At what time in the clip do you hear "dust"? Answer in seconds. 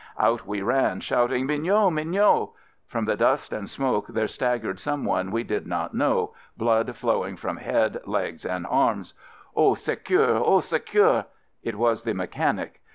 3.15-3.53